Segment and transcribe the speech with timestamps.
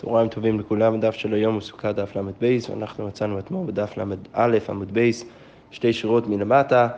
[0.00, 4.58] צהריים טובים לכולם, הדף של היום הוא סוכה דף ל"ב, ואנחנו מצאנו אתמול בדף ל"א
[4.68, 5.24] עמוד בייס
[5.70, 6.88] שתי שורות מלמטה,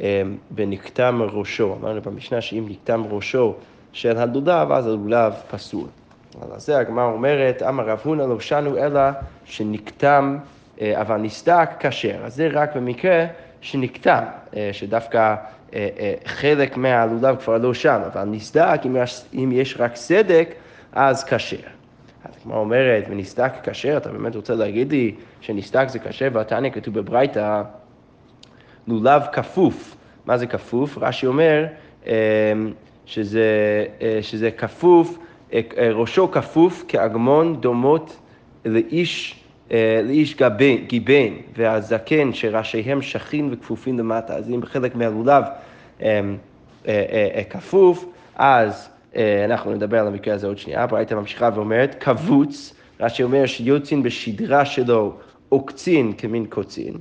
[0.00, 0.22] אה,
[0.54, 1.76] ונקטם ראשו.
[1.80, 3.54] אמרנו במשנה שאם נקטם ראשו
[3.92, 5.86] של הלולב, אז הלולב פסול.
[6.42, 9.00] על זה הגמרא אומרת, אמר רב הונא לא שנו אלא
[9.44, 10.38] שנקטם,
[10.80, 12.24] אה, אבל נסדק כשר.
[12.24, 13.26] אז זה רק במקרה
[13.60, 14.24] שנקטם,
[14.56, 15.34] אה, שדווקא
[16.24, 18.80] חלק מהלולב כבר לא שם, אבל נסדק,
[19.34, 20.48] אם יש רק סדק,
[20.92, 21.81] אז כשר.
[22.42, 27.62] כמו אומרת, ונסדק כשר, אתה באמת רוצה להגיד לי שנסדק זה כשר, והתניא כתוב בברייתא,
[28.88, 29.96] לולב כפוף.
[30.26, 30.98] מה זה כפוף?
[31.00, 31.66] רש"י אומר
[32.06, 32.12] אמ,
[33.06, 35.18] שזה, אה, שזה כפוף,
[35.52, 38.16] אה, אה, ראשו כפוף כאגמון דומות
[38.64, 39.44] לאיש,
[40.04, 40.36] לאיש
[40.86, 44.34] גיבן, והזקן שראשיהם שכין וכפופים למטה.
[44.34, 45.44] אז אם חלק מהלולב
[47.50, 48.04] כפוף,
[48.36, 48.91] אז אה,
[49.44, 54.64] אנחנו נדבר על המקרה הזה עוד שנייה, ברייתא ממשיכה ואומרת, קבוץ, רש"י אומר שיוצין בשדרה
[54.64, 55.12] שלו
[55.48, 56.94] עוקצין כמין קוצין,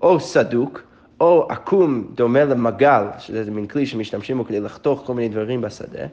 [0.00, 0.82] או סדוק,
[1.20, 6.06] או עקום דומה למגל, שזה מין כלי שמשתמשים בו כדי לחתוך כל מיני דברים בשדה.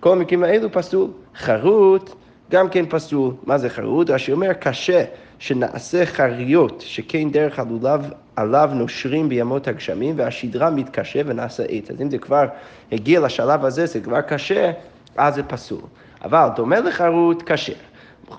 [0.00, 1.10] כל המקרים האלו פסול.
[1.36, 2.10] חרוט
[2.50, 3.34] גם כן פסול.
[3.46, 4.10] מה זה חרוט?
[4.10, 5.04] רש"י אומר, קשה
[5.38, 11.90] שנעשה חריות, שכן דרך הלולב עליו נושרים בימות הגשמים, והשדרה מתקשה ונעשה עץ.
[11.90, 12.44] אז אם זה כבר
[12.92, 14.72] הגיע לשלב הזה, זה כבר קשה,
[15.16, 15.80] אז זה פסול.
[16.24, 17.72] אבל דומה לחרוט, קשה.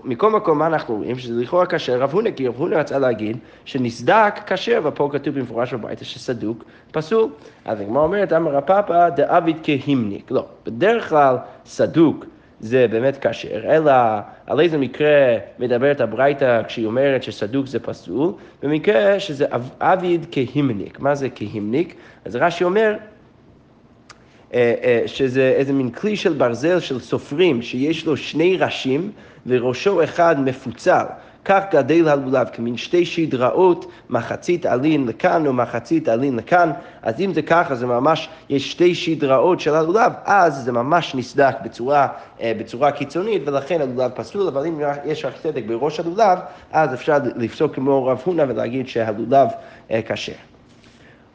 [0.04, 1.20] מכל מקום, מה אנחנו רואים?
[1.20, 5.74] שזה לכאורה כשר, רב הונא, כי רב הונא רצה להגיד שנסדק כשר, ופה כתוב במפורש
[5.74, 7.30] בביתה שסדוק פסול.
[7.66, 10.32] אז הגמרא אומרת, אמר הפאפא דאביד כהימניק.
[10.32, 12.26] לא, בדרך כלל סדוק
[12.60, 13.92] זה באמת כשר, אלא
[14.48, 19.46] על איזה מקרה מדברת הברייתא כשהיא אומרת שסדוק זה פסול, במקרה שזה
[19.82, 21.00] אביד כהימניק.
[21.00, 21.96] מה זה כהימניק?
[22.26, 22.96] אז רש"י אומר,
[24.54, 29.12] אה, אה, שזה איזה מין כלי של ברזל של סופרים, שיש לו שני ראשים
[29.48, 31.06] וראשו אחד מפוצל.
[31.46, 36.72] כך גדל הלולב, כמין שתי שדראות, מחצית עלין לכאן ומחצית עלין לכאן.
[37.02, 41.56] אז אם זה ככה, זה ממש, יש שתי שדראות של הלולב, אז זה ממש נסדק
[41.64, 42.08] בצורה,
[42.42, 46.40] אה, בצורה קיצונית, ולכן הלולב פסול, אבל אם יש רק צדק בראש הלולב,
[46.72, 49.48] אז אפשר לפסוק כמו רב הונא ולהגיד שהלולב
[50.06, 50.34] כשר.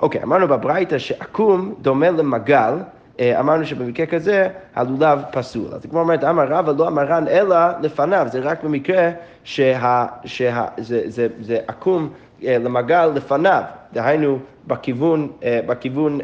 [0.00, 5.74] אוקיי, אמרנו בברייתא שעקום דומה למגל, אה, אמרנו שבמקרה כזה הלולב פסול.
[5.74, 9.10] אז כמו אומרת, אמר רבא לא אמרן אלא לפניו, זה רק במקרה
[9.44, 12.08] שה, שה, זה, זה, זה עקום
[12.44, 16.20] אה, למגל לפניו, דהיינו בכיוון, אה, בכיוון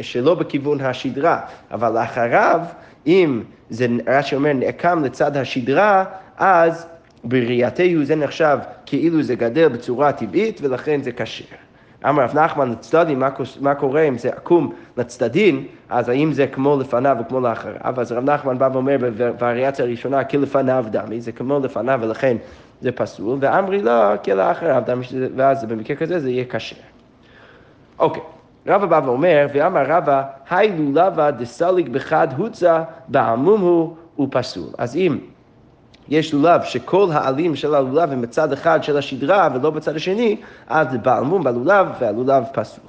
[0.00, 2.60] שלא בכיוון השדרה, אבל לאחריו,
[3.06, 6.04] אם זה רש"י אומר נעקם לצד השדרה,
[6.38, 6.86] אז
[7.24, 11.59] בראייתנו זה נחשב כאילו זה גדל בצורה טבעית ולכן זה כשר.
[12.08, 13.22] אמר רב נחמן לצדדים,
[13.60, 18.00] מה קורה אם זה עקום לצדדים, אז האם זה כמו לפניו וכמו לאחריו?
[18.00, 22.36] אז רב נחמן בא ואומר בווריאציה הראשונה, כלפניו דמי, זה כמו לפניו ולכן
[22.80, 25.04] זה פסול, ואמרי לא, כלאחריו דמי,
[25.36, 26.76] ואז במקרה כזה זה יהיה כשר.
[27.98, 28.22] אוקיי,
[28.66, 34.68] רבא בא ואומר, ואמר רבא, היי לולבה דסליג בחד הוצא, בעמום הוא, הוא פסול.
[34.78, 35.18] אז אם
[36.10, 40.36] יש לולב שכל העלים של הלולב הם בצד אחד של השדרה ולא בצד השני,
[40.68, 42.84] אז זה בעלמום בלולב והלולב פסול.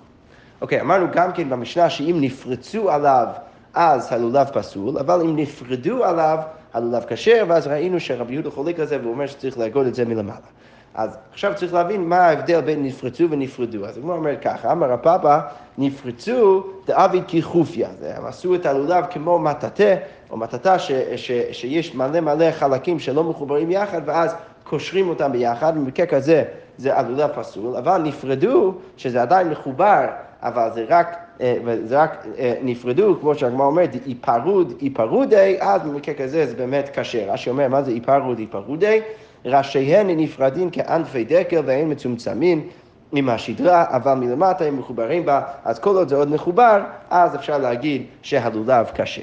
[0.62, 3.28] אוקיי, אמרנו גם כן במשנה שאם נפרצו עליו
[3.74, 6.38] אז הלולב פסול, אבל אם נפרדו עליו
[6.74, 10.06] הלולב כשר, ואז ראינו שרבי יהודה חולק על זה והוא אומר שצריך לאגוד את זה
[10.06, 10.40] מלמעלה.
[10.96, 13.86] אז עכשיו צריך להבין מה ההבדל בין נפרצו ונפרדו.
[13.86, 15.38] אז הוא אומר ככה, אמר הפאפה,
[15.78, 17.90] נפרצו דעביד כי חופיא.
[18.16, 19.94] הם עשו את הלולב כמו מטאטה,
[20.32, 25.76] או מטאטה ש, ש, שיש מלא מלא חלקים שלא מחוברים יחד, ואז קושרים אותם ביחד,
[25.76, 26.44] במקרה כזה
[26.78, 30.06] זה הלולב פסול, אבל נפרדו, שזה עדיין מחובר,
[30.42, 36.16] אבל זה רק, אה, זה רק אה, נפרדו, כמו שהגמרא אומרת, איפרוד, איפרודי, אז במקרה
[36.16, 37.34] כזה זה באמת כשר.
[37.34, 39.02] רש"י אומר, מה זה איפרוד, איפרודי?
[39.46, 42.68] ראשיהן נפרדים כענפי דקל והן מצומצמים
[43.12, 47.58] עם השדרה, אבל מלמטה הם מחוברים בה, אז כל עוד זה עוד מחובר, אז אפשר
[47.58, 49.22] להגיד שהלולב כשר.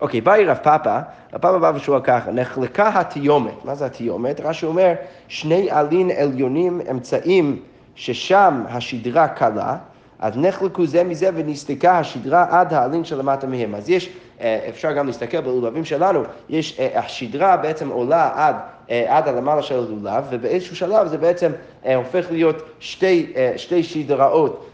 [0.00, 0.98] אוקיי, באי רב פאפה,
[1.32, 4.40] רב פאפה בא ושואל ככה, נחלקה התיומת, מה זה התיומת?
[4.40, 4.92] רש"י אומר,
[5.28, 7.58] שני עלין עליונים אמצעים
[7.94, 9.76] ששם השדרה קלה,
[10.18, 13.74] אז נחלקו זה מזה ונסתקה השדרה עד העלין שלמטה מהם.
[13.74, 18.56] אז יש, אה, אפשר גם להסתכל בלולבים שלנו, יש, אה, השדרה בעצם עולה עד,
[18.90, 21.52] אה, עד הלמעלה של הלולב, ובאיזשהו שלב זה בעצם
[21.96, 24.70] הופך להיות שתי, שתי שדראות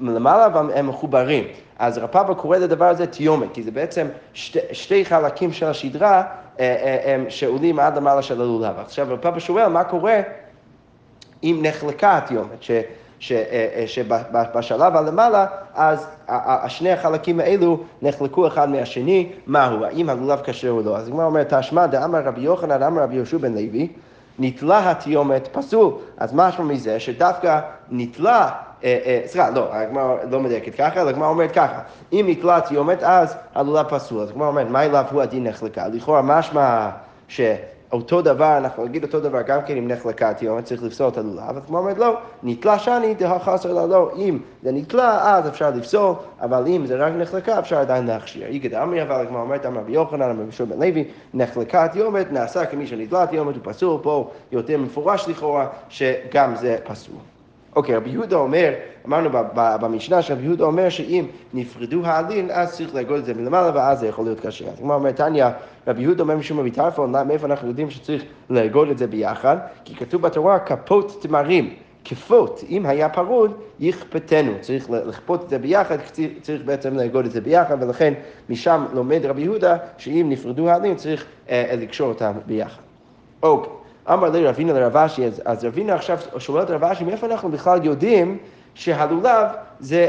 [0.00, 1.44] למעלה והם מחוברים.
[1.78, 6.22] אז רפאבה קורא לדבר הזה תיומת, כי זה בעצם שתי, שתי חלקים של השדרה
[7.28, 8.78] שעולים עד למעלה של הלולב.
[8.78, 10.20] עכשיו רפאבה שואל מה קורה
[11.42, 12.62] אם נחלקה התיומת,
[13.86, 16.06] שבשלב הלמעלה, אז
[16.68, 20.96] שני החלקים האלו נחלקו אחד מהשני, מהו, האם הלולב כשר או לא.
[20.96, 23.88] אז הגמרא אומרת, תשמע דאמר רבי יוחנן, אמר רבי יהושע בן לוי,
[24.38, 25.92] נתלה התיומת פסול.
[26.18, 28.50] אז משמע מזה שדווקא נתלה
[29.26, 31.80] סליחה, לא, הגמרא לא מדייקת ככה, אלא הגמרא אומרת ככה,
[32.12, 34.22] אם נתלה התיומת אז הלולב פסול.
[34.22, 35.88] אז הגמרא אומרת, מה אליו הוא הדין נחלקה?
[35.88, 36.88] לכאורה משמע
[37.28, 37.40] ש...
[37.92, 41.56] אותו דבר, אנחנו נגיד אותו דבר גם כן אם נחלקה תיומת, צריך לפסול את הלולב,
[41.56, 45.70] אז כמו אומרת לא, נתלה שני דהא חסר לה לא, אם זה נתלה אז אפשר
[45.70, 48.46] לפסול, אבל אם זה רק נחלקה אפשר עדיין להכשיר.
[48.46, 51.04] איגד אמרי אבל כמו אומרת אמר רבי יוחנן, אמר רבי בן לוי,
[51.34, 57.16] נחלקה תיומת נעשה כמי שניטלה תיומת הוא פסול, פה יותר מפורש לכאורה שגם זה פסול.
[57.76, 58.72] אוקיי, רבי יהודה אומר,
[59.06, 61.24] אמרנו במשנה שרבי יהודה אומר שאם
[61.54, 64.68] נפרדו העלים, אז צריך לאגוד את זה מלמעלה, ואז זה יכול להיות כשר.
[64.68, 65.46] אז גמרא אומר תניא,
[65.86, 69.56] רבי יהודה אומר משום רבי טרפון, מאיפה אנחנו יודעים שצריך לאגוד את זה ביחד?
[69.84, 71.74] כי כתוב בתורה כפות תמרים.
[72.04, 74.52] כפות, אם היה פרוד, יכפתנו.
[74.60, 75.96] צריך לכפות את זה ביחד,
[76.42, 78.14] צריך בעצם לאגוד את זה ביחד, ולכן
[78.48, 82.82] משם לומד רבי יהודה שאם נפרדו העלין צריך אה, לקשור אותם ביחד.
[83.42, 83.79] אוקיי.
[84.08, 87.48] אמר לי רבינה לרב אשי, אז, אז רבינה עכשיו שואל את רב אשי, מאיפה אנחנו
[87.48, 88.38] בכלל יודעים
[88.74, 89.46] שהלולב
[89.80, 90.08] זה,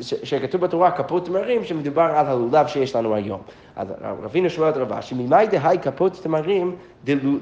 [0.00, 3.40] שכתוב בתורה כפות תמרים, שמדובר על הלולב שיש לנו היום.
[3.76, 3.88] אז
[4.22, 6.76] רבינה שואל את רב אשי, ממאי דהי כפות תמרים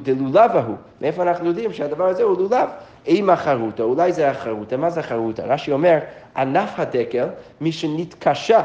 [0.02, 0.76] דלולב ההוא?
[1.00, 2.68] מאיפה אנחנו יודעים שהדבר הזה הוא לולב?
[3.06, 5.42] אימה חרוטה, אולי זה החרוטה, מה זה החרוטה?
[5.46, 5.98] רש"י אומר,
[6.36, 7.26] ענף הדקל,
[7.60, 8.62] מי שנתקשה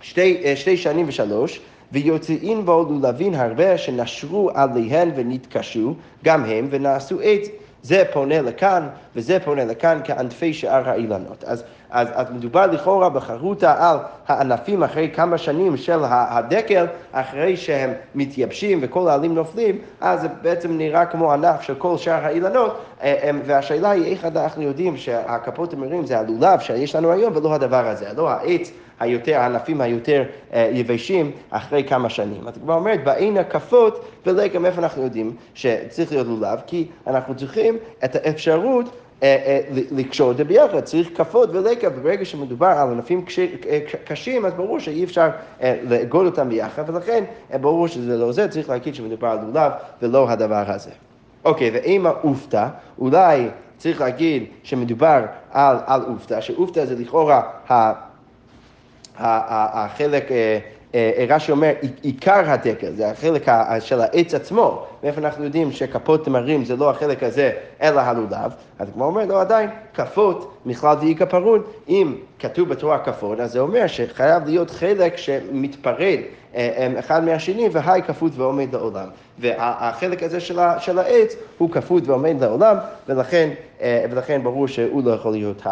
[0.00, 1.60] שתי, שתי שנים ושלוש,
[1.92, 5.94] ויוצאין בו לולבין הרבה שנשרו עליהן ונתקשו,
[6.24, 7.48] גם הם, ונעשו עץ.
[7.82, 11.44] זה פונה לכאן וזה פונה לכאן כענפי שאר האילנות.
[11.46, 17.92] אז, אז, אז מדובר לכאורה בחרוטה על הענפים אחרי כמה שנים של הדקל, אחרי שהם
[18.14, 23.30] מתייבשים וכל העלים נופלים, אז זה בעצם נראה כמו ענף של כל שאר האילנות, אה,
[23.46, 28.06] והשאלה היא איך אנחנו יודעים שהכפות המרים זה הלולב שיש לנו היום ולא הדבר הזה,
[28.16, 28.70] לא העץ.
[29.00, 32.48] היותר, הענפים היותר אה, יבשים אחרי כמה שנים.
[32.48, 36.58] אז כבר אומרת, באין הקפות ולקם, איפה אנחנו יודעים שצריך להיות לולב?
[36.66, 38.84] כי אנחנו צריכים את האפשרות
[39.22, 39.60] אה, אה,
[39.90, 43.24] לקשור את זה ביחד, צריך כפות ולקה, וברגע שמדובר על ענפים
[44.04, 45.28] קשים, אז ברור שאי אפשר
[45.62, 47.24] לאגוד אותם ביחד, ולכן
[47.60, 50.90] ברור שזה לא זה, צריך להגיד שמדובר על לולב ולא הדבר הזה.
[51.44, 52.66] אוקיי, ואם האופתא,
[52.98, 57.42] אולי צריך להגיד שמדובר על, אופתא, שאופתא זה לכאורה
[59.20, 60.58] החלק, אה,
[60.94, 61.72] אה, רש"י אומר,
[62.02, 63.46] עיקר הדקל, זה החלק
[63.80, 64.86] של העץ עצמו.
[65.02, 67.52] מאיפה אנחנו יודעים שכפות תמרים זה לא החלק הזה,
[67.82, 68.52] אלא הלולב?
[68.78, 71.62] אז גמרא אומר, לא עדיין, כפות מכלל דאיכא פרוד.
[71.88, 76.18] אם כתוב בתורה כפות, אז זה אומר שחייב להיות חלק שמתפרד
[76.54, 79.06] אה, אחד מהשני, והאי כפות ועומד לעולם.
[79.38, 82.76] והחלק הזה של, של העץ הוא כפות ועומד לעולם,
[83.08, 83.50] ולכן,
[84.10, 85.62] ולכן ברור שהוא לא יכול להיות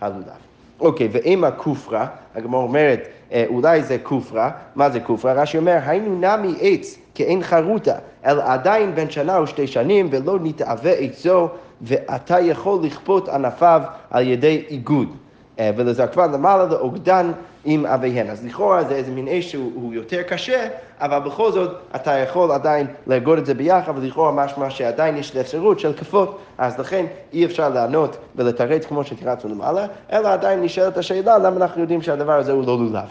[0.00, 0.48] הלולב.
[0.80, 5.32] אוקיי, ואימה כופרה, הגמור אומרת, אה, אולי זה כופרה, מה זה כופרה?
[5.32, 7.94] רש"י אומר, היינו נמי עץ כאין חרוטה,
[8.26, 11.48] אלא עדיין בן שנה או שתי שנים, ולא נתאווה עצו,
[11.82, 15.08] ואתה יכול לכפות ענפיו על ידי איגוד.
[15.58, 17.32] אה, ולזרקבה למעלה לאוגדן
[17.64, 18.30] עם אביהן.
[18.30, 20.68] אז לכאורה זה איזה מין אש שהוא יותר קשה,
[21.00, 25.80] אבל בכל זאת אתה יכול עדיין לאגוד את זה ביחד, ולכאורה משמע שעדיין יש אפשרות
[25.80, 31.38] של כפות, אז לכן אי אפשר לענות ולתרץ כמו שתרצנו למעלה, אלא עדיין נשאלת השאלה
[31.38, 33.08] למה אנחנו יודעים שהדבר הזה הוא לא לולב.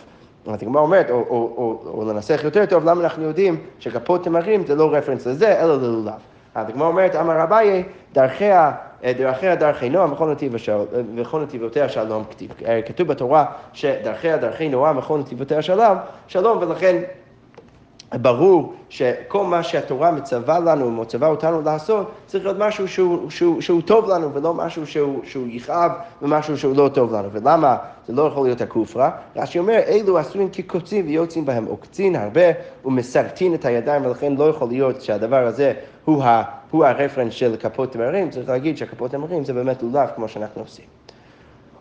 [0.47, 4.65] אז הגמרא אומרת, או, או, או, או לנסח יותר טוב, למה אנחנו יודעים שכפות תמרים
[4.67, 6.13] זה לא רפרנס לזה, אלא ללולב.
[6.57, 7.83] אז הגמרא אומרת, אמר אביי,
[8.13, 8.71] דרכיה
[9.03, 12.51] דרכיה דרכי נועם וכל נתיבותיה שלום כתיב.
[12.85, 17.01] כתוב בתורה שדרכיה דרכי נועם וכל נתיבותיה שלום, שלום, ולכן
[18.13, 23.81] ברור שכל מה שהתורה מצווה לנו, מצווה אותנו לעשות, צריך להיות משהו שהוא, שהוא, שהוא
[23.81, 27.31] טוב לנו, ולא משהו שהוא, שהוא יכאב ומשהו שהוא לא טוב לנו.
[27.31, 29.11] ולמה זה לא יכול להיות הכופרה?
[29.35, 32.41] רש"י אומר, אלו עשויים כקוצים ויוצאים בהם עוקצין הרבה
[32.85, 35.73] ומסרטין את הידיים, ולכן לא יכול להיות שהדבר הזה
[36.05, 40.27] הוא, ה, הוא הרפרנס של כפות תמרים, צריך להגיד שהכפות תמרים זה באמת לולב כמו
[40.27, 40.96] שאנחנו עושים.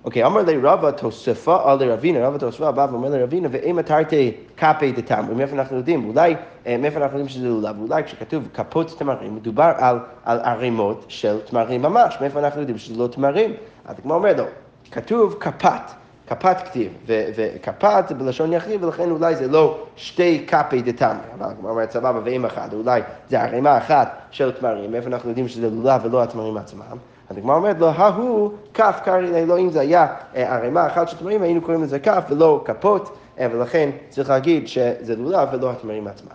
[0.07, 4.93] אוקיי, אמר לי רבא תוספה על רבינה, רבא תוספה בא ואומר לרבינה, ואם תרתי כפי
[4.93, 6.09] דתמרים, מאיפה אנחנו יודעים?
[6.09, 6.35] אולי,
[6.79, 7.81] מאיפה אנחנו יודעים שזה לולב?
[7.81, 13.03] אולי כשכתוב כפות תמרים, מדובר על, על ערימות של תמרים ממש, מאיפה אנחנו יודעים שזה
[13.03, 13.53] לא תמרים?
[13.85, 14.45] אז כמו אומר לו,
[14.91, 15.91] כתוב כפת.
[16.27, 21.69] כפת כתיב, וכפת זה בלשון יחיד, ולכן אולי זה לא שתי כפי דתמר, אבל כמו
[21.69, 26.01] אומרת סבבה ואם אחד, אולי זה ערימה אחת של תמרים, מאיפה אנחנו יודעים שזה לולב
[26.05, 26.97] ולא התמרים עצמם.
[27.31, 30.07] הגמרא אומרת לו, ההוא כף קרעי לאלוהים, זה היה
[30.37, 34.69] אה, ערימה אחת של תמרים, היינו קוראים לזה כף ולא כפות, אה, ולכן צריך להגיד
[34.69, 36.29] שזה לולב ולא התמרים עצמם.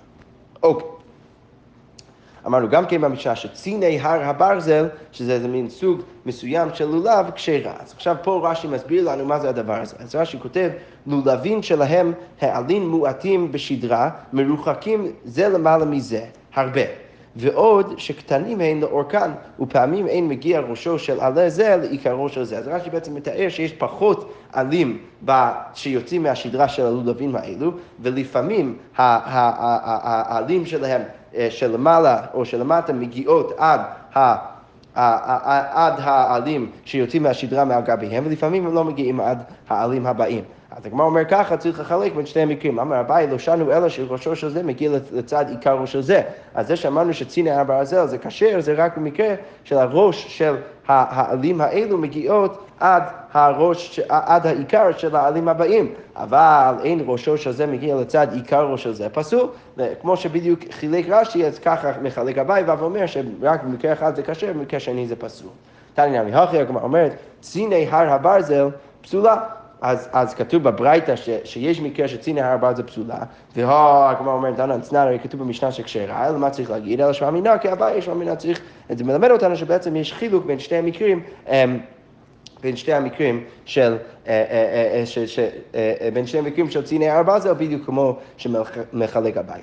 [0.64, 0.88] אוקיי.
[2.46, 7.74] אמרנו גם כן במשנה שציני הר הברזל, שזה איזה מין סוג מסוים של לולב, כשרה.
[7.80, 9.96] אז עכשיו פה רש"י מסביר לנו מה זה הדבר הזה.
[10.00, 10.70] אז רש"י כותב,
[11.08, 16.82] לולבים שלהם העלים מועטים בשדרה, מרוחקים זה למעלה מזה, הרבה.
[17.36, 22.58] ועוד שקטנים הן לאורכן, ופעמים אין מגיע ראשו של עלה זה לעיקרו של זה.
[22.58, 24.98] אז רש"י בעצם מתאר שיש פחות עלים
[25.74, 31.02] שיוצאים מהשדרה של הלולבים האלו, ולפעמים העלים שלהם
[31.36, 33.82] אה, שלמעלה או שלמטה מגיעות עד
[34.16, 34.52] ה...
[34.94, 40.44] עד העלים שיוצאים מהשדרה מעל גביהם, ולפעמים הם לא מגיעים עד העלים הבאים.
[40.72, 42.80] אז הגמרא אומר ככה, צריך לחלק בין שני המקרים.
[42.80, 46.22] אמר אביי, לא שנו אלא שראשו של זה מגיע לצד עיקרו של זה.
[46.56, 50.56] אז זה שאמרנו שציני הברזל זה כשר, זה רק במקרה של הראש של
[50.88, 55.94] העלים האלו מגיעות עד הראש, עד העיקר של העלים הבאים.
[56.16, 59.48] אבל אין ראשו של זה מגיע לצד עיקרו של זה פסול.
[60.02, 64.80] כמו שבדיוק חילק רש"י, אז ככה מחלק אביי ואומר שרק במקרה אחד זה כשר, במקרה
[64.80, 65.50] שני זה פסול.
[65.94, 67.12] תניא נמי הגמרא אומרת,
[67.42, 68.70] ציני הר הברזל
[69.02, 69.61] פסולה.
[69.82, 73.18] אז, אז כתוב בברייתא שיש מקרה שציני הר הברזל פסולה,
[73.56, 77.02] והגמרא אומרת, דנן צנן, הרי כתוב במשנה שכשרה, אלא מה צריך להגיד?
[77.02, 81.24] אלא שמאמינה כי אביי שמאמינה צריך, זה מלמד אותנו שבעצם יש חילוק בין שני המקרים.
[81.50, 81.80] אמ,
[82.62, 83.98] בין שתי המקרים של,
[84.28, 85.04] אה, אה,
[85.76, 89.62] אה, בין שני המקרים של ציני הר הברזל, בדיוק כמו שמחלק אביי.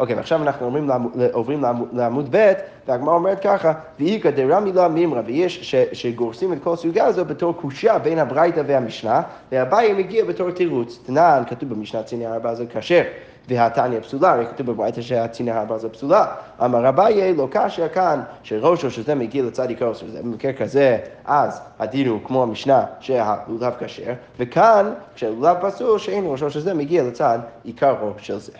[0.00, 0.90] אוקיי, ועכשיו אנחנו עוברים,
[1.32, 2.52] עוברים לעמוד ב',
[2.88, 7.98] והגמרא אומרת ככה, ואיכא דרמי לה מימרא, ויש שגורסים את כל הסוגיה הזו בתור קושייה
[7.98, 10.98] בין הברייתא והמשנה, והבעיה מגיע בתור תירוץ.
[11.06, 13.02] תנן, כתוב במשנה ציני הרבה זה כשר.
[13.48, 16.26] והתניא פסולה, הרי כתוב בברייתא שהציני הרבה זה פסולה.
[16.64, 19.92] אמר אביי לא קשיא כאן, שראשו שזה מגיע לצד עיקרו,
[20.22, 26.74] במקרה כזה, אז הדין הוא כמו המשנה שהלולב כשר, וכאן, כשהלולב פסול, שאין ראשו שזה
[26.74, 28.52] מגיע לצד עיקרו של זה.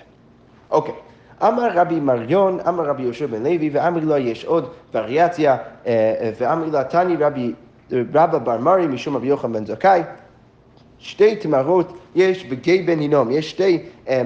[0.70, 1.09] אוקיי.
[1.42, 5.56] אמר רבי מריון, אמר רבי יהושע בן לוי, ואמר לו יש עוד וריאציה,
[5.86, 7.52] אה, אה, ואמר לה תני רבי
[7.92, 10.02] רבא בר מרי משום רבי יוחנן בן זכאי,
[10.98, 13.78] שתי תמרות יש בגיא בן הינום, יש שתי
[14.08, 14.22] אה,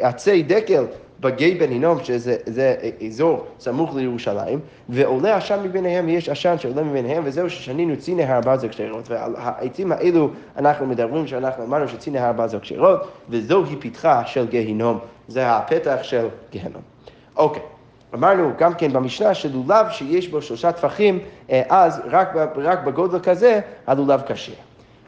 [0.00, 0.84] עצי דקל
[1.20, 2.74] בגיא בן הינום, שזה
[3.06, 8.68] אזור סמוך לירושלים, ועולה עשן מביניהם, יש עשן שעולה מביניהם, וזהו ששנינו ציני הרבה זה
[8.68, 14.46] כשרות, ועל העצים האלו אנחנו מדברים שאנחנו אמרנו שציני הרבה זה כשרות, וזוהי פתחה של
[14.46, 14.98] גיהינום,
[15.28, 16.82] זה הפתח של גיהינום.
[17.36, 17.62] אוקיי.
[18.14, 21.18] אמרנו גם כן במשנה שלולב שיש בו שלושה טפחים,
[21.50, 24.52] אה, אז רק, רק בגודל כזה הלולב כשר.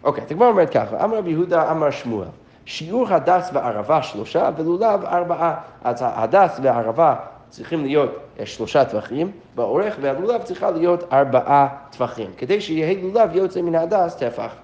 [0.04, 2.28] אוקיי, גמרא אומרת ככה, אמר רבי יהודה, אמר שמואל.
[2.66, 5.54] שיעור הדס והערבה שלושה ולולב ארבעה.
[5.84, 7.14] אז הדס והערבה
[7.48, 13.62] צריכים להיות אה, שלושה טפחים באורך, והלולב צריכה להיות ארבעה טפחים, כדי שיהיה לולב יוצא
[13.62, 14.54] מן הדס טפח.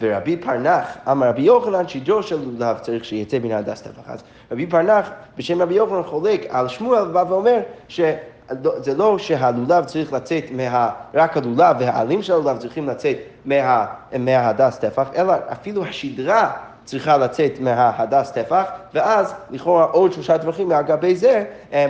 [0.00, 4.02] ורבי פרנך, אמר רבי יוחנן, שידו של לולב צריך שיצא מן הדס טפח.
[4.06, 8.00] אז רבי פרנך, בשם רבי יוחנן, חולק על שמואל, בא ואומר ש...
[8.76, 10.90] זה לא שהלולב צריך לצאת מה...
[11.14, 13.86] רק הלולב והעלים של הלולב צריכים לצאת מה,
[14.18, 16.50] מההדס טפח, אלא אפילו השדרה
[16.84, 18.64] צריכה לצאת מההדס טפח,
[18.94, 21.86] ואז לכאורה עוד שלושה טווחים מהגבי זה אה,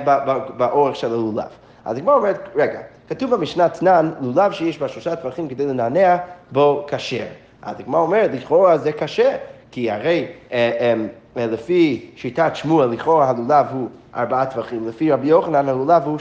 [0.56, 1.48] באורך של הלולב.
[1.84, 6.16] אז הגמרא אומרת, רגע, כתוב במשנה תנן, לולב שיש בה שלושה טווחים כדי לנענע,
[6.52, 7.26] בו כשר.
[7.68, 9.37] אז הגמרא אומרת, לכאורה זה קשה,
[9.70, 10.94] כי הרי אה,
[11.37, 16.18] אה, לפי שיטת שמואל, לכאורה הלולב הוא ארבעה טווחים, לפי רבי יוחנן הלולב הוא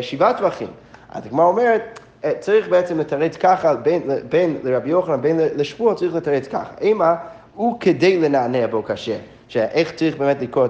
[0.00, 0.68] שבעה טווחים.
[1.10, 2.00] אז הגמרא אומרת,
[2.40, 6.72] צריך בעצם לתרץ ככה, בין, בין לרבי יוחנן, בין לשמואל, צריך לתרץ ככה.
[6.80, 7.14] אימה,
[7.54, 9.16] הוא כדי לנענע בו קשה.
[9.48, 10.66] שאיך צריך באמת לקרוא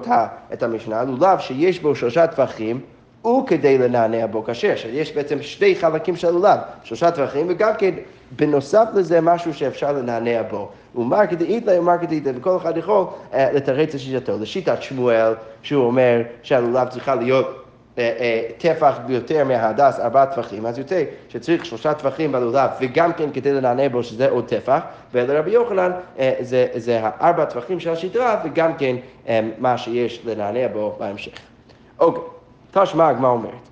[0.53, 1.03] את המשנה?
[1.03, 2.81] לולב שיש בו שלושה טווחים,
[3.21, 4.77] הוא כדי לנענע בו קשה.
[4.77, 7.93] שיש בעצם שני חלקים של לולב, שלושה טווחים, וגם כן
[8.31, 10.69] בנוסף לזה משהו שאפשר לנענע בו.
[10.95, 14.39] ומר כדאית לה ומר כדאית לה, וכל אחד יכול uh, לתרץ את שיטתו.
[14.39, 17.65] לשיטת שמואל, שהוא אומר שהלולב צריכה להיות
[17.99, 23.31] אה, אה, טפח ביותר מההדס, ארבעה טפחים, אז יוצא שצריך שלושה טפחים בלולב וגם כן
[23.31, 24.79] כדי לנענע בו שזה עוד טפח,
[25.13, 28.95] ולרבי יוחנן אה, זה, זה הארבע טפחים של השדרה וגם כן
[29.57, 31.39] מה שיש לנענע בו בהמשך.
[31.99, 32.23] אוקיי,
[32.71, 33.69] תשמע הגמרא אומרת,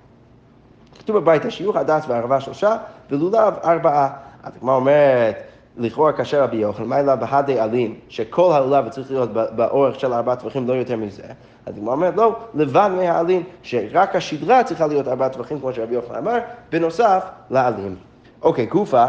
[0.98, 2.76] כתוב בבית השיוך הדס והערבה שלושה
[3.10, 4.27] ולולב ארבעה.
[4.42, 5.36] אז הגמרא אומרת
[5.76, 10.36] לכאורה כאשר רבי יוחנן, מה אלא בהדי עלים, שכל הלולב צריך להיות באורך של ארבעה
[10.36, 11.22] טווחים, לא יותר מזה.
[11.66, 16.16] אז הגמרא אומרת, לא, לבד מהעלים, שרק השדרה צריכה להיות ארבעה טווחים, כמו שרבי יוחנן
[16.16, 16.38] אמר,
[16.72, 17.96] בנוסף לעלים.
[18.42, 19.04] אוקיי, גופה,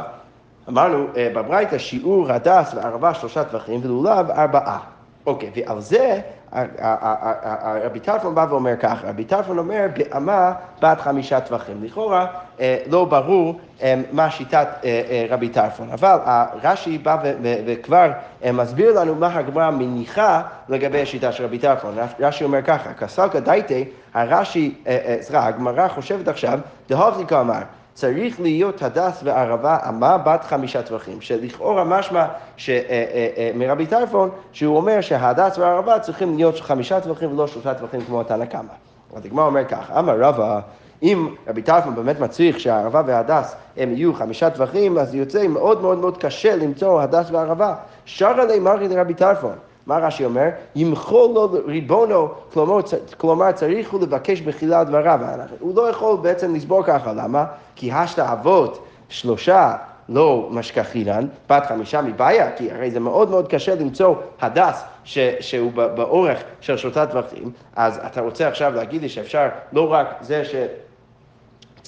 [0.70, 4.80] אמרנו אה, בברייתא שיעור הדס וערבה שלושה טווחים ולולב ארבעה.
[5.26, 6.20] אוקיי, ועל זה
[7.84, 11.84] רבי טרפון בא ואומר ככה, רבי טרפון אומר, באמה בת חמישה טווחים.
[11.84, 12.28] לכאורה
[12.60, 16.18] אה, לא ברור אה, מה שיטת אה, רבי טרפון, אבל
[16.64, 18.12] רש"י בא וכבר
[18.54, 21.96] מסביר לנו מה הגמרא מניחה לגבי השיטה של רבי טרפון.
[22.20, 24.76] רש"י אומר ככה, כסלקא דייטי, הרש"י,
[25.22, 26.60] סליחה, הגמרא חושבת עכשיו,
[26.90, 27.62] דהובניקה אמר,
[28.00, 32.28] צריך להיות הדס וערבה אמה בת חמישה טווחים, שלכאורה משמע אה,
[32.70, 38.02] אה, אה, מרבי טרפון, שהוא אומר שההדס והערבה צריכים להיות חמישה טווחים ולא שלושה טווחים
[38.02, 38.74] כמו התנא קמא.
[39.16, 40.60] הגמרא אומר כך, אמר רבא,
[41.04, 45.98] אם רבי טרפון באמת מצריך שהערבה והדס הם יהיו חמישה טווחים, אז יוצא מאוד מאוד
[45.98, 47.76] מאוד קשה למצוא הדס וערבה.
[48.06, 49.56] שר עלי מרי לרבי טרפון.
[49.88, 50.50] מה רש"י אומר?
[50.76, 52.80] ימחול לו ריבונו, כלומר,
[53.18, 55.20] כלומר צריך הוא לבקש בחילה דבריו.
[55.60, 57.46] הוא לא יכול בעצם לסבור ככה, למה?
[57.76, 59.76] כי השתא אבות שלושה
[60.10, 65.72] לא משכחינן, בת חמישה מבעיה, כי הרי זה מאוד מאוד קשה למצוא הדס ש, שהוא
[65.72, 70.56] באורך של שלושה טווחים, אז אתה רוצה עכשיו להגיד לי שאפשר לא רק זה ש...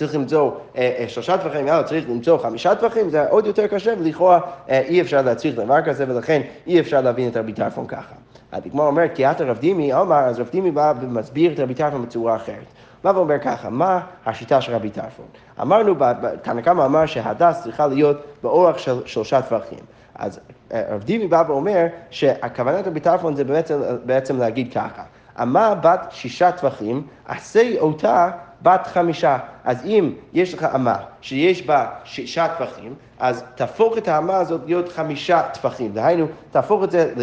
[0.02, 3.94] צריך למצוא אה, אה, שלושה טווחים, יאללה, צריך למצוא חמישה טווחים, זה עוד יותר קשה,
[4.00, 4.40] ולכאורה
[4.70, 8.16] אה, אי אפשר להצליח דבר כזה, ולכן אי אפשר להבין את רבי טרפון ככה.
[8.52, 12.06] הדגמר אומרת, כי אתה רב דימי, אמר, אז רב דימי בא ומסביר את רבי טרפון
[12.06, 12.66] בצורה אחרת.
[13.04, 15.26] בא ואומר ככה, מה השיטה של רבי טרפון?
[15.62, 15.96] אמרנו,
[16.42, 19.80] תנא קמא אמר שהדס צריכה להיות באורך של שלושה טווחים.
[20.16, 20.40] אז
[20.74, 25.04] רב דימי בא ואומר שהכוונת רבי טרפון זה בעצם, בעצם להגיד ככה,
[25.42, 28.30] אמה בת שישה טווחים, עשה אותה
[28.64, 29.38] בת חמישה.
[29.64, 34.90] אז אם יש לך אמה שיש בה שישה טפחים, אז תהפוך את האמה הזאת להיות
[34.90, 35.94] חמישה טפחים.
[35.94, 37.14] דהיינו, תהפוך את זה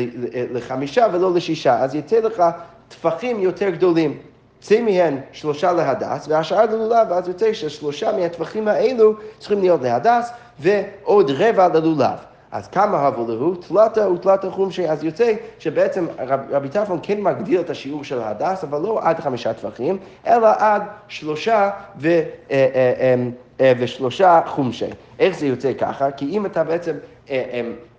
[0.52, 2.42] לחמישה ולא לשישה, אז יצא לך
[2.88, 4.18] טפחים יותר גדולים.
[4.61, 11.30] צא מהן שלושה להדס, והשאר ללולב, ואז יוצא ששלושה מהטפחים האלו צריכים להיות להדס, ועוד
[11.30, 12.18] רבע ללולב.
[12.50, 13.55] אז כמה הבו להו?
[13.55, 14.88] תלתה ותלתה חומשי.
[14.88, 19.21] אז יוצא שבעצם רב, רבי טרפון כן מגדיל את השיעור של ההדס, אבל לא עד
[19.21, 23.14] חמישה טווחים, אלא עד שלושה ו, אה, אה,
[23.61, 24.87] אה, ושלושה חומשי.
[25.19, 26.11] איך זה יוצא ככה?
[26.11, 26.97] כי אם אתה בעצם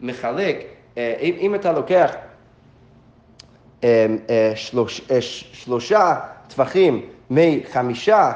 [0.02, 0.66] מחלק,
[1.22, 2.12] אם, אתה לוקח
[4.56, 5.02] שלוש,
[5.54, 6.16] שלושה
[6.48, 8.32] טווחים מחמישה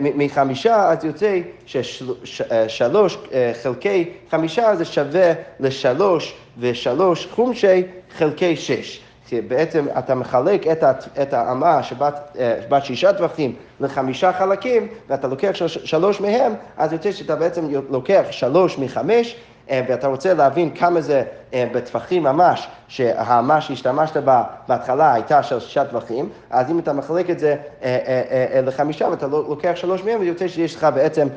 [0.00, 7.82] מחמישה, אז יוצא ששלוש אה, חלקי חמישה זה שווה לשלוש ושלוש חומשי
[8.16, 9.00] חלקי שש.
[9.48, 10.84] בעצם אתה מחלק את,
[11.22, 15.50] את האמה שבת, אה, בת שישה טווחים לחמישה חלקים, ואתה לוקח
[15.84, 19.38] שלוש מהם, אז יוצא שאתה בעצם לוקח שלוש מחמש, אה,
[19.70, 21.22] ואתה רוצה להבין כמה זה
[21.54, 27.30] אה, בטווחים ממש, שהאמה שהשתמשת בה בהתחלה הייתה של שישה טווחים, אז אם אתה מחלק
[27.30, 31.28] את זה אה, לחמישה ואתה לא, לוקח שלוש מהם, יוצא שיש לך בעצם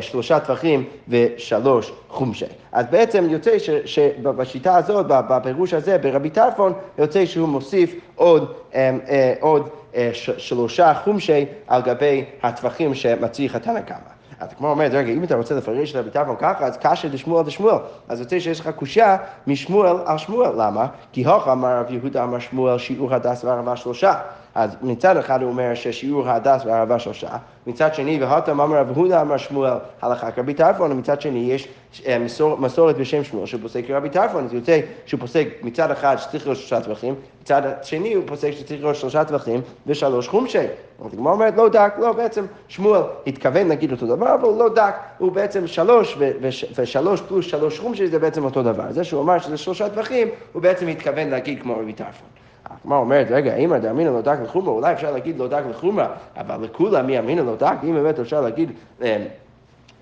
[0.00, 2.44] שלושה טווחים ושלוש חומשי.
[2.72, 8.52] אז בעצם יוצא ש, שבשיטה הזאת, בפירוש הזה, ברבי טרפון, יוצא שהוא מוסיף עוד,
[9.40, 9.68] עוד
[10.12, 14.13] שלושה חומשי על גבי הטווחים שמצריך התנא קמא.
[14.44, 17.46] אז כמו אומרת, רגע, אם אתה רוצה לפרש את רבי טרפון ככה, אז קשה לשמואל
[17.46, 17.76] לשמואל.
[18.08, 20.50] אז יוצא שיש לך קושייה משמואל על שמואל.
[20.56, 20.86] למה?
[21.12, 24.14] כי הוכ אמר רב יהודה אמר שמואל שיעור הדס והערבה שלושה.
[24.54, 27.28] אז מצד אחד הוא אומר ששיעור ההדס והערבה שלושה,
[27.66, 31.68] מצד שני, והתם אמר רב הודה אמר שמואל הלכה כרבי טרפון, ומצד שני יש
[32.06, 36.46] אה, מסור, מסורת בשם שמואל שפוסק כרבי טרפון, אז יוצא שהוא פוסק מצד אחד שצריך
[36.46, 40.58] להיות שלושה טווחים, מצד שני הוא פוסק שצריך להיות שלושה טווחים ושלוש חומשי.
[40.58, 44.94] אז הגמרא אומרת לא דק, לא, בעצם שמואל התכוון להגיד אותו דבר, אבל לא דק,
[45.18, 46.18] הוא בעצם שלוש
[46.76, 48.92] ושלוש פלוס שלוש חומשי זה בעצם אותו דבר.
[48.92, 52.33] זה שהוא אמר שזה שלושה טווחים, הוא בעצם התכוון להגיד כמו רבי טרפון.
[52.84, 56.64] הגמרא אומרת, רגע, אם דאמינא לא דק לחומרה, אולי אפשר להגיד לא דק לחומרה, אבל
[56.64, 59.06] לכולה מי אמינא לא דק, אם באמת אפשר להגיד אמ,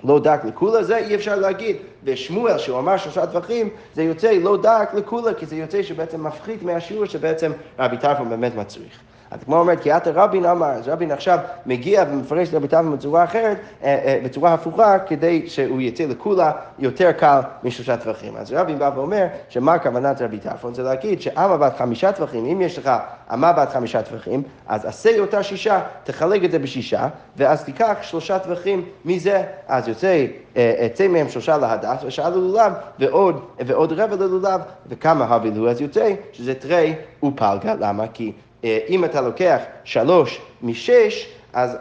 [0.05, 1.77] לא דק לכולה, זה אי אפשר להגיד.
[2.05, 6.63] ושמואל, שהוא אמר שלושה טווחים, זה יוצא לא דק לכולה, כי זה יוצא שבעצם מפחית
[6.63, 9.01] מהשיעור שבעצם רבי טרפון באמת מצריך.
[9.33, 12.97] אז כמו אומרת, כי אתה רבין אמר, אז רבין עכשיו מגיע ומפרש את רבי טרפון
[12.97, 18.37] בצורה אחרת, אה, אה, בצורה הפוכה, כדי שהוא יצא לכולה יותר קל משלושה טווחים.
[18.37, 20.75] אז רבין בא ואומר, שמה כוונת רבי טרפון?
[20.75, 22.91] זה להגיד שאמה בת חמישה טווחים, אם יש לך
[23.33, 28.39] אמה בת חמישה טווחים, אז עשה אותה שישה, תחלק את זה בשישה, ואז תיקח שלושה
[28.39, 34.61] טווחים מזה, אז יוצא, אה, צא מהם שלושה להדס, ושאל ללולב, ועוד, ועוד רבע ללולב,
[34.89, 38.05] וכמה הבילו, אז יוצא שזה תרי ופלגה, למה?
[38.13, 41.77] כי אה, אם אתה לוקח שלוש משש, אז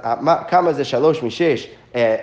[0.47, 1.67] כמה זה שלוש משש?
[1.95, 2.15] אה,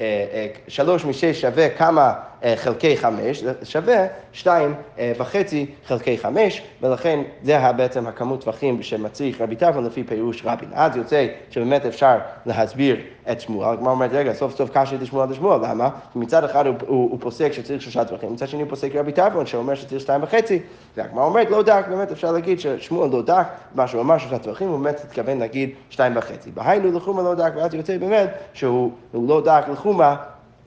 [0.00, 2.12] אה, שלוש משש שווה כמה
[2.56, 4.74] חלקי חמש, שווה שתיים
[5.18, 10.68] וחצי חלקי חמש, ולכן זה בעצם הכמות טווחים שמצריך רבי טרפון לפי פירוש רבין.
[10.72, 12.96] אז יוצא שבאמת אפשר להסביר
[13.30, 15.88] את שמואל, הגמרא אומרת, רגע, סוף סוף קשה את שמואל לשמואל, למה?
[16.12, 19.12] כי מצד אחד הוא, הוא, הוא פוסק שצריך שלושה טווחים, מצד שני הוא פוסק רבי
[19.12, 20.60] טרפון שאומר שצריך שתיים וחצי,
[20.96, 24.68] והגמרא אומרת, לא דק, באמת אפשר להגיד ששמואל לא דק, מה שהוא אמר שלושה טפחים,
[24.68, 26.50] הוא באמת התכוון להגיד שתיים וחצי.
[26.50, 30.16] והיינו לחומרא לא דק, ואז יוצא באמת שהוא לא דק לחומרא.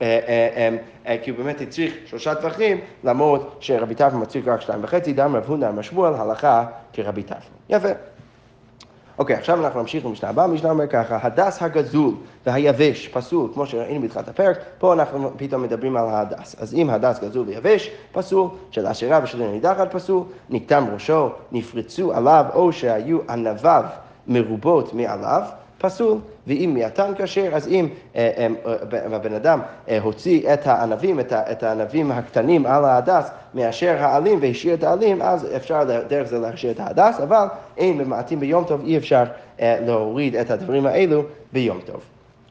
[0.02, 0.18] אה,
[0.56, 5.12] אה, אה, כי הוא באמת הצריך שלושה טפחים, למרות שרבי טרפון מצריך רק שתיים וחצי,
[5.12, 7.52] דאמר רב הונא אמר שמואל הלכה כרבי טרפון.
[7.68, 7.88] יפה.
[9.18, 12.14] אוקיי, עכשיו אנחנו נמשיך במשנה הבאה, המשנה אומר ככה, הדס הגזול
[12.46, 16.56] והיבש פסול, כמו שראינו בתחילת הפרק, פה אנחנו פתאום מדברים על ההדס.
[16.60, 22.44] אז אם הדס גזול ויבש, פסול, של אשרה ושל נידחת פסול, נקטם ראשו, נפרצו עליו,
[22.54, 23.84] או שהיו ענביו
[24.26, 25.42] מרובות מעליו,
[25.78, 29.60] פסול, ואם מיעטן כשר, אז אם אה, אה, אה, הבן אדם
[30.02, 35.84] הוציא את הענבים, את הענבים הקטנים על ההדס, מאשר העלים והשאיר את העלים, אז אפשר
[36.08, 39.24] דרך זה להשאיר את ההדס, אבל אין ממעטים ביום טוב, אי אפשר
[39.60, 42.00] להוריד את הדברים האלו ביום טוב.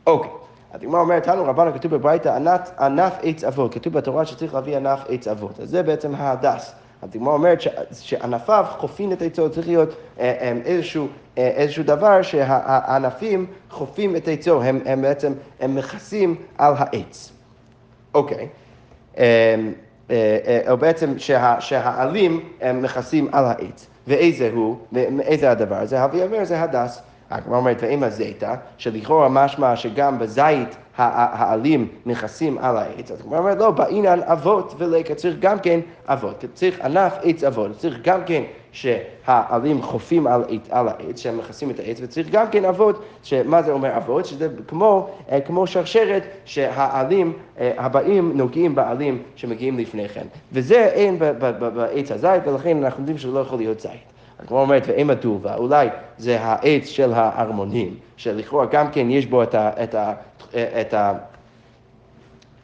[0.08, 0.32] אוקיי.
[0.74, 2.40] הדגמר אומרת, לנו רבנו כתוב בברייתא,
[2.80, 6.74] ענף עץ אבות, כתוב בתורה שצריך להביא ענף עץ אבות, אז זה בעצם ההדס.
[7.04, 9.90] הדגמר אומרת שענפיו חופין את עצו, צריך להיות
[10.66, 11.08] איזשהו
[11.38, 17.32] אה, איזשהו דבר שהענפים חופים את עצו, הם, הם בעצם, הם מכסים על העץ.
[18.14, 18.48] אוקיי.
[19.18, 19.56] אה,
[20.12, 23.88] אה, או בעצם שה, שהעלים הם מכסים על העץ.
[24.08, 26.04] ואיזה הוא, ואיזה הדבר הזה?
[26.04, 27.02] אומר זה הדס.
[27.30, 33.58] הגמרא אומרת, ואם הזיתא, שלכאורה משמע שגם בזית העלים נכסים על העץ, אז הגמרא אומרת,
[33.58, 38.44] לא, בעניין אבות ולקה, צריך גם כן אבות, צריך ענף עץ אבות, צריך גם כן
[38.72, 43.72] שהעלים חופים על, על העץ, שהם מכסים את העץ, וצריך גם כן אבות, שמה זה
[43.72, 44.26] אומר אבות?
[44.26, 50.26] שזה כמו, אה, כמו שרשרת שהעלים אה, הבאים נוגעים בעלים שמגיעים לפני כן.
[50.52, 51.20] וזה אין
[51.76, 54.17] בעץ הזית, ולכן אנחנו יודעים שזה לא יכול להיות זית.
[54.40, 59.56] הגמרא אומרת, ואם הדובה, אולי זה העץ של הארמונים, שלכאורה גם כן יש בו את
[59.56, 59.84] ה...
[59.84, 60.14] את ה,
[60.56, 61.14] את ה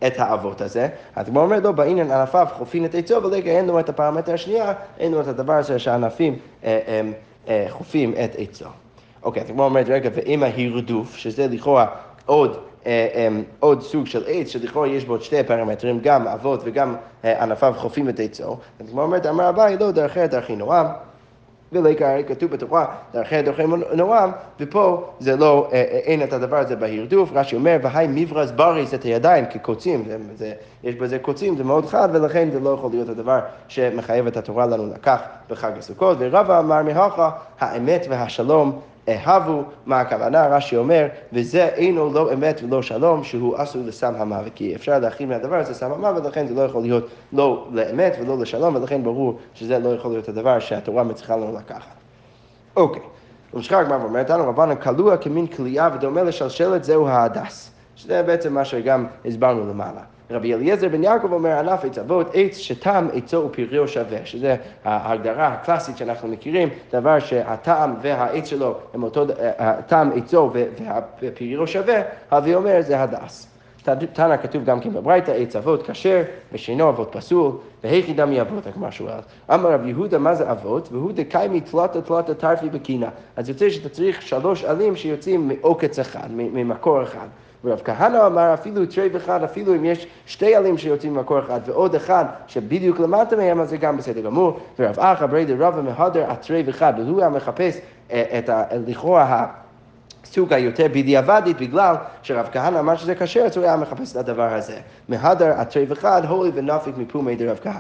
[0.08, 0.88] את האבות הזה.
[1.16, 4.74] אז כמו אומר, לא, בעניין ענפיו חופין את עצו, ולגע אין לו את הפרמטר השנייה,
[5.00, 7.02] אין לו את הדבר הזה שהענפים אה, אה,
[7.48, 8.66] אה, חופים את עצו.
[9.24, 11.86] אוקיי, אז כמו אומרת, רגע, ואם ההרדוף, שזה לכאורה
[12.26, 12.58] עוד...
[13.60, 18.20] עוד סוג של עץ, שלכאורה יש בו שתי פרמטרים, גם אבות וגם ענפיו חופים את
[18.20, 18.58] עצו.
[18.80, 20.86] אז כמו אומרת, אמר אביי, לא, דרכי דרכי נועם.
[21.74, 26.76] ולעיקר כתוב בתורה, דרכי דרכי נועם, ופה זה לא, אה, אה, אין את הדבר הזה
[26.76, 31.64] בהרדוף, רש"י אומר, והי מברז בריס את הידיים כקוצים, זה, זה, יש בזה קוצים, זה
[31.64, 36.18] מאוד חד, ולכן זה לא יכול להיות הדבר שמחייב את התורה לנו לקח בחג הסוכות,
[36.20, 40.48] ורבא אמר מהכה, האמת והשלום אהבו, מה הכוונה?
[40.48, 45.30] רש"י אומר, וזה אינו לא אמת ולא שלום, שהוא אסור לסם המוות, כי אפשר להכין
[45.30, 49.40] מהדבר הזה סם המוות, ולכן זה לא יכול להיות לא לאמת ולא לשלום, ולכן ברור
[49.54, 51.96] שזה לא יכול להיות הדבר שהתורה מצליחה לנו לקחת.
[52.76, 53.02] אוקיי,
[53.54, 57.74] וממשיכה הגמרא ואומרת לנו, רבנן כלוע כמין כליאה ודומה לשלשלת זהו ההדס.
[57.96, 60.02] שזה בעצם מה שגם הסברנו למעלה.
[60.34, 65.48] רבי אליעזר בן יעקב אומר, ענף עץ אבות, עץ שטעם עצו ופריו שווה, שזה ההגדרה
[65.48, 69.26] הקלאסית שאנחנו מכירים, דבר שהטעם והעץ שלו הם אותו,
[69.58, 70.52] הטעם עצו
[71.22, 73.48] והפריו שווה, אבי אומר זה הדס.
[74.14, 76.22] תנא כתוב גם כן בברייתא, עץ אבות כשר,
[76.54, 77.52] ושינו אבות פסול,
[77.84, 79.20] והיכי דמי אבות, הגמרא שואל.
[79.54, 80.90] אמר רב יהודה, מה זה אבות?
[80.92, 83.10] והוא דקאי מתלתא תלתא טרפי בקינה.
[83.36, 87.28] אז יוצא שאתה צריך שלוש עלים שיוצאים מעוקץ אחד, ממקור אחד.
[87.64, 91.96] ורב כהנא אמר אפילו תרי וחד, אפילו אם יש שתי עלים שיוצאים ממקור אחד ועוד
[91.96, 94.60] אחד שבדיוק למטה מהם, אז זה גם בסדר גמור.
[94.80, 97.78] ורב אחא בריה דרבא מהדר אתרי וחד, והוא היה מחפש
[98.12, 98.64] אה, את ה...
[98.88, 99.48] לכאורה
[100.26, 104.54] סוג היותר בדיעבדית, בגלל שרב כהנא אמר שזה כשר, אז הוא היה מחפש את הדבר
[104.54, 104.78] הזה.
[105.10, 107.78] מהדר אתרי וחד, הואיל ונפיק מפומיה דרב כהנא.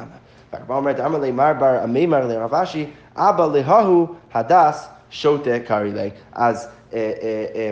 [0.53, 6.09] והגמרא אומרת, אמר ליה מר בר אמימר לרב אשי, אבא לההוא הדס שוטה קרי ליה.
[6.33, 6.67] אז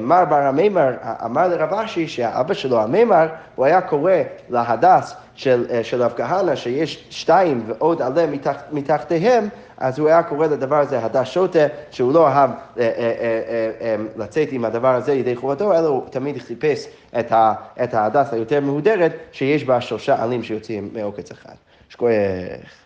[0.01, 0.93] מר בר המימר
[1.25, 4.13] אמר לרב אשי שהאבא שלו המימר, הוא היה קורא
[4.49, 5.65] להדס של,
[5.99, 11.27] רב כהנא שיש שתיים ועוד עלה מתח, מתחתיהם, אז הוא היה קורא לדבר הזה הדס
[11.27, 12.49] שוטה, שהוא לא אהב
[14.17, 16.87] לצאת עם הדבר הזה ידי חובתו, אלא הוא תמיד חיפש
[17.83, 21.55] את ההדס היותר מהודרת, שיש בה שלושה עלים שיוצאים מעוקץ אחד.
[21.89, 22.80] שכוח.